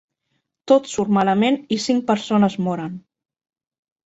[0.71, 2.97] Tot surt malament i cinc persones moren.